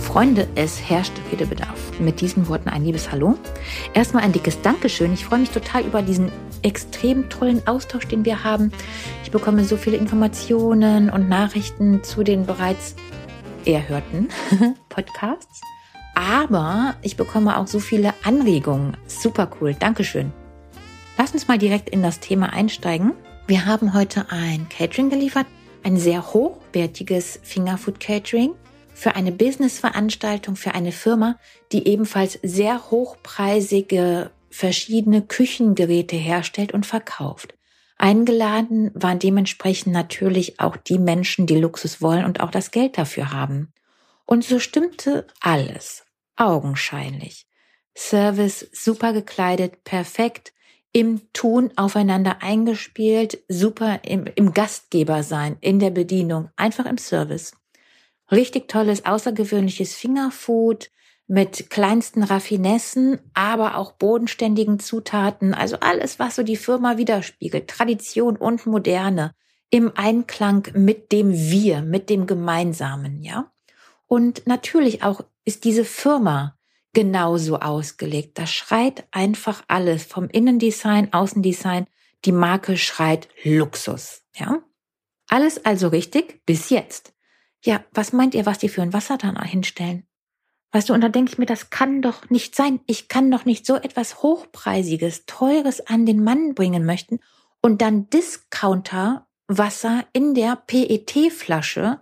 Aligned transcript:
Freunde, 0.00 0.48
es 0.54 0.80
herrscht 0.80 1.12
Redebedarf. 1.30 2.00
Mit 2.00 2.20
diesen 2.20 2.48
Worten 2.48 2.68
ein 2.68 2.84
liebes 2.84 3.12
Hallo. 3.12 3.36
Erstmal 3.94 4.24
ein 4.24 4.32
dickes 4.32 4.60
Dankeschön. 4.62 5.12
Ich 5.12 5.24
freue 5.24 5.40
mich 5.40 5.50
total 5.50 5.84
über 5.84 6.02
diesen 6.02 6.32
extrem 6.62 7.28
tollen 7.28 7.66
Austausch, 7.66 8.06
den 8.08 8.24
wir 8.24 8.42
haben. 8.42 8.72
Ich 9.22 9.30
bekomme 9.30 9.64
so 9.64 9.76
viele 9.76 9.98
Informationen 9.98 11.10
und 11.10 11.28
Nachrichten 11.28 12.02
zu 12.02 12.24
den 12.24 12.46
bereits 12.46 12.96
erhörten 13.64 14.28
Podcasts. 14.88 15.60
Aber 16.14 16.96
ich 17.02 17.16
bekomme 17.16 17.56
auch 17.58 17.66
so 17.66 17.78
viele 17.78 18.14
Anregungen. 18.24 18.96
Super 19.06 19.48
cool. 19.60 19.74
Dankeschön. 19.74 20.32
Lass 21.18 21.32
uns 21.32 21.46
mal 21.46 21.58
direkt 21.58 21.88
in 21.90 22.02
das 22.02 22.18
Thema 22.20 22.52
einsteigen. 22.52 23.12
Wir 23.46 23.66
haben 23.66 23.94
heute 23.94 24.26
ein 24.30 24.68
Catering 24.68 25.10
geliefert, 25.10 25.46
ein 25.82 25.96
sehr 25.96 26.32
hochwertiges 26.32 27.38
Fingerfood 27.42 28.00
Catering 28.00 28.54
für 29.00 29.14
eine 29.14 29.32
Businessveranstaltung, 29.32 30.56
für 30.56 30.74
eine 30.74 30.92
Firma, 30.92 31.38
die 31.72 31.88
ebenfalls 31.88 32.38
sehr 32.42 32.90
hochpreisige 32.90 34.30
verschiedene 34.50 35.22
Küchengeräte 35.22 36.16
herstellt 36.16 36.72
und 36.72 36.84
verkauft. 36.84 37.54
Eingeladen 37.96 38.90
waren 38.92 39.18
dementsprechend 39.18 39.94
natürlich 39.94 40.60
auch 40.60 40.76
die 40.76 40.98
Menschen, 40.98 41.46
die 41.46 41.56
Luxus 41.56 42.02
wollen 42.02 42.26
und 42.26 42.40
auch 42.40 42.50
das 42.50 42.72
Geld 42.72 42.98
dafür 42.98 43.32
haben. 43.32 43.72
Und 44.26 44.44
so 44.44 44.58
stimmte 44.58 45.26
alles, 45.40 46.04
augenscheinlich. 46.36 47.46
Service 47.96 48.68
super 48.72 49.14
gekleidet, 49.14 49.82
perfekt, 49.82 50.52
im 50.92 51.32
Tun 51.32 51.72
aufeinander 51.76 52.42
eingespielt, 52.42 53.38
super 53.48 54.00
im, 54.04 54.26
im 54.34 54.52
Gastgeber 54.52 55.22
sein, 55.22 55.56
in 55.62 55.78
der 55.78 55.90
Bedienung, 55.90 56.50
einfach 56.56 56.84
im 56.84 56.98
Service. 56.98 57.52
Richtig 58.30 58.68
tolles, 58.68 59.04
außergewöhnliches 59.04 59.94
Fingerfood 59.94 60.90
mit 61.26 61.70
kleinsten 61.70 62.22
Raffinessen, 62.22 63.20
aber 63.34 63.76
auch 63.76 63.92
bodenständigen 63.92 64.80
Zutaten. 64.80 65.54
Also 65.54 65.78
alles, 65.80 66.18
was 66.18 66.36
so 66.36 66.42
die 66.42 66.56
Firma 66.56 66.96
widerspiegelt. 66.96 67.68
Tradition 67.68 68.36
und 68.36 68.66
Moderne 68.66 69.34
im 69.70 69.92
Einklang 69.94 70.66
mit 70.74 71.12
dem 71.12 71.32
Wir, 71.32 71.82
mit 71.82 72.10
dem 72.10 72.26
Gemeinsamen, 72.26 73.22
ja. 73.22 73.52
Und 74.06 74.46
natürlich 74.46 75.04
auch 75.04 75.20
ist 75.44 75.64
diese 75.64 75.84
Firma 75.84 76.58
genauso 76.92 77.60
ausgelegt. 77.60 78.38
Das 78.38 78.50
schreit 78.50 79.06
einfach 79.12 79.62
alles 79.68 80.04
vom 80.04 80.28
Innendesign, 80.28 81.12
Außendesign. 81.12 81.86
Die 82.24 82.32
Marke 82.32 82.76
schreit 82.76 83.28
Luxus, 83.44 84.22
ja. 84.34 84.58
Alles 85.28 85.64
also 85.64 85.88
richtig 85.88 86.44
bis 86.44 86.70
jetzt. 86.70 87.12
Ja, 87.64 87.84
was 87.92 88.12
meint 88.12 88.34
ihr, 88.34 88.46
was 88.46 88.58
die 88.58 88.68
für 88.68 88.82
ein 88.82 88.92
Wasser 88.92 89.18
dann 89.18 89.40
hinstellen? 89.42 90.06
Weißt 90.72 90.88
du, 90.88 90.94
und 90.94 91.00
da 91.00 91.08
denke 91.08 91.32
ich 91.32 91.38
mir, 91.38 91.46
das 91.46 91.70
kann 91.70 92.00
doch 92.00 92.30
nicht 92.30 92.54
sein. 92.54 92.80
Ich 92.86 93.08
kann 93.08 93.30
doch 93.30 93.44
nicht 93.44 93.66
so 93.66 93.74
etwas 93.74 94.22
Hochpreisiges, 94.22 95.26
Teures 95.26 95.86
an 95.86 96.06
den 96.06 96.22
Mann 96.22 96.54
bringen 96.54 96.84
möchten 96.84 97.18
und 97.60 97.82
dann 97.82 98.08
Discounter 98.08 99.26
Wasser 99.48 100.04
in 100.12 100.34
der 100.34 100.56
PET-Flasche 100.56 102.00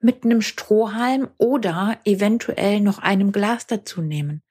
mit 0.00 0.24
einem 0.24 0.42
Strohhalm 0.42 1.28
oder 1.38 1.98
eventuell 2.04 2.80
noch 2.80 2.98
einem 2.98 3.32
Glas 3.32 3.66
dazu 3.66 4.02
nehmen. 4.02 4.42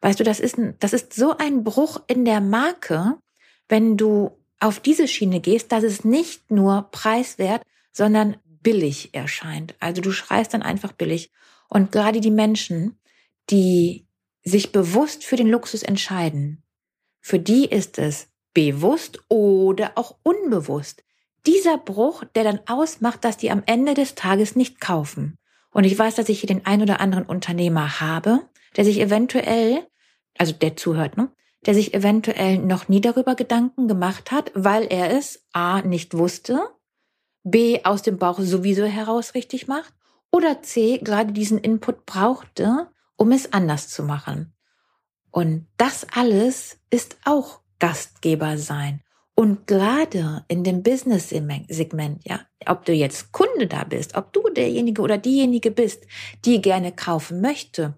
Weißt 0.00 0.18
du, 0.18 0.24
das 0.24 0.40
ist, 0.40 0.58
ein, 0.58 0.76
das 0.80 0.92
ist 0.92 1.14
so 1.14 1.36
ein 1.36 1.62
Bruch 1.62 2.02
in 2.08 2.24
der 2.24 2.40
Marke, 2.40 3.18
wenn 3.68 3.96
du 3.96 4.36
auf 4.58 4.80
diese 4.80 5.06
Schiene 5.06 5.40
gehst, 5.40 5.70
dass 5.70 5.84
es 5.84 6.04
nicht 6.04 6.50
nur 6.50 6.88
preiswert, 6.90 7.62
sondern 7.92 8.36
billig 8.62 9.14
erscheint. 9.14 9.74
Also 9.80 10.02
du 10.02 10.12
schreist 10.12 10.54
dann 10.54 10.62
einfach 10.62 10.92
billig. 10.92 11.30
Und 11.68 11.92
gerade 11.92 12.20
die 12.20 12.30
Menschen, 12.30 12.98
die 13.50 14.06
sich 14.44 14.72
bewusst 14.72 15.24
für 15.24 15.36
den 15.36 15.48
Luxus 15.48 15.82
entscheiden, 15.82 16.62
für 17.20 17.38
die 17.38 17.66
ist 17.66 17.98
es 17.98 18.28
bewusst 18.52 19.20
oder 19.28 19.92
auch 19.94 20.16
unbewusst 20.22 21.04
dieser 21.46 21.78
Bruch, 21.78 22.24
der 22.34 22.44
dann 22.44 22.60
ausmacht, 22.66 23.24
dass 23.24 23.36
die 23.36 23.50
am 23.50 23.62
Ende 23.66 23.94
des 23.94 24.14
Tages 24.14 24.54
nicht 24.56 24.80
kaufen. 24.80 25.38
Und 25.72 25.84
ich 25.84 25.98
weiß, 25.98 26.14
dass 26.14 26.28
ich 26.28 26.40
hier 26.40 26.46
den 26.46 26.66
ein 26.66 26.82
oder 26.82 27.00
anderen 27.00 27.24
Unternehmer 27.24 28.00
habe, 28.00 28.40
der 28.76 28.84
sich 28.84 29.00
eventuell, 29.00 29.86
also 30.38 30.52
der 30.52 30.76
zuhört, 30.76 31.16
ne, 31.16 31.30
der 31.66 31.74
sich 31.74 31.94
eventuell 31.94 32.58
noch 32.58 32.88
nie 32.88 33.00
darüber 33.00 33.34
Gedanken 33.34 33.88
gemacht 33.88 34.30
hat, 34.30 34.52
weil 34.54 34.84
er 34.84 35.16
es 35.16 35.46
A 35.52 35.82
nicht 35.82 36.16
wusste 36.16 36.60
B 37.44 37.80
aus 37.84 38.02
dem 38.02 38.18
Bauch 38.18 38.38
sowieso 38.40 38.84
heraus 38.84 39.34
richtig 39.34 39.66
macht 39.68 39.92
oder 40.30 40.62
C 40.62 40.98
gerade 40.98 41.32
diesen 41.32 41.58
Input 41.58 42.06
brauchte, 42.06 42.88
um 43.16 43.32
es 43.32 43.52
anders 43.52 43.88
zu 43.88 44.02
machen. 44.02 44.54
Und 45.30 45.66
das 45.76 46.06
alles 46.14 46.78
ist 46.90 47.16
auch 47.24 47.60
Gastgeber 47.78 48.58
sein. 48.58 49.02
Und 49.34 49.66
gerade 49.66 50.44
in 50.48 50.62
dem 50.62 50.82
Business-Segment, 50.82 52.20
ja, 52.24 52.40
ob 52.66 52.84
du 52.84 52.92
jetzt 52.92 53.32
Kunde 53.32 53.66
da 53.66 53.84
bist, 53.84 54.14
ob 54.14 54.32
du 54.32 54.42
derjenige 54.50 55.00
oder 55.00 55.16
diejenige 55.16 55.70
bist, 55.70 56.04
die 56.44 56.60
gerne 56.60 56.92
kaufen 56.92 57.40
möchte, 57.40 57.96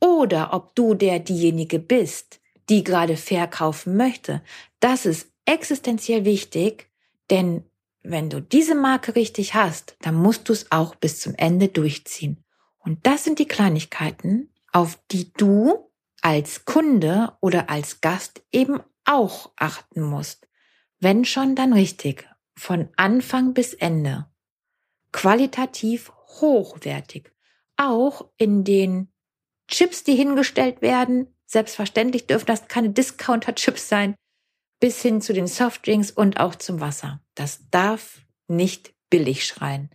oder 0.00 0.52
ob 0.52 0.74
du 0.74 0.94
der 0.94 1.18
diejenige 1.18 1.78
bist, 1.78 2.40
die 2.68 2.84
gerade 2.84 3.16
verkaufen 3.16 3.96
möchte, 3.96 4.42
das 4.80 5.06
ist 5.06 5.30
existenziell 5.44 6.24
wichtig, 6.24 6.88
denn 7.30 7.64
wenn 8.10 8.30
du 8.30 8.40
diese 8.40 8.74
Marke 8.74 9.16
richtig 9.16 9.54
hast, 9.54 9.96
dann 10.00 10.14
musst 10.14 10.48
du 10.48 10.52
es 10.52 10.70
auch 10.70 10.94
bis 10.94 11.20
zum 11.20 11.34
Ende 11.34 11.68
durchziehen. 11.68 12.44
Und 12.78 13.06
das 13.06 13.24
sind 13.24 13.38
die 13.38 13.48
Kleinigkeiten, 13.48 14.52
auf 14.72 14.98
die 15.10 15.32
du 15.32 15.90
als 16.22 16.64
Kunde 16.64 17.32
oder 17.40 17.68
als 17.68 18.00
Gast 18.00 18.42
eben 18.52 18.80
auch 19.04 19.52
achten 19.56 20.02
musst. 20.02 20.48
Wenn 21.00 21.24
schon, 21.24 21.54
dann 21.54 21.72
richtig. 21.72 22.28
Von 22.56 22.88
Anfang 22.96 23.54
bis 23.54 23.74
Ende. 23.74 24.26
Qualitativ 25.12 26.10
hochwertig. 26.40 27.32
Auch 27.76 28.30
in 28.36 28.64
den 28.64 29.12
Chips, 29.68 30.04
die 30.04 30.14
hingestellt 30.14 30.80
werden. 30.80 31.34
Selbstverständlich 31.46 32.26
dürfen 32.26 32.46
das 32.46 32.68
keine 32.68 32.90
Discounter-Chips 32.90 33.88
sein 33.88 34.14
bis 34.80 35.00
hin 35.02 35.20
zu 35.20 35.32
den 35.32 35.46
Softdrinks 35.46 36.10
und 36.10 36.38
auch 36.38 36.54
zum 36.54 36.80
Wasser. 36.80 37.20
Das 37.34 37.60
darf 37.70 38.20
nicht 38.48 38.94
billig 39.10 39.44
schreien, 39.44 39.90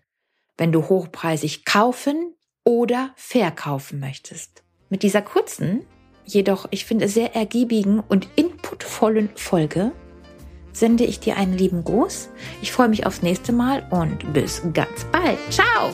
wenn 0.57 0.71
du 0.71 0.89
hochpreisig 0.89 1.65
kaufen 1.65 2.35
oder 2.63 3.11
verkaufen 3.15 3.99
möchtest. 3.99 4.63
Mit 4.89 5.03
dieser 5.03 5.21
kurzen, 5.21 5.85
jedoch 6.25 6.67
ich 6.71 6.85
finde 6.85 7.07
sehr 7.07 7.35
ergiebigen 7.35 7.99
und 7.99 8.27
inputvollen 8.35 9.29
Folge 9.35 9.91
sende 10.73 11.03
ich 11.03 11.19
dir 11.19 11.37
einen 11.37 11.57
lieben 11.57 11.83
Gruß. 11.83 12.29
Ich 12.61 12.71
freue 12.71 12.89
mich 12.89 13.05
aufs 13.05 13.21
nächste 13.21 13.51
Mal 13.51 13.85
und 13.89 14.33
bis 14.33 14.61
ganz 14.73 15.05
bald. 15.11 15.37
Ciao! 15.49 15.93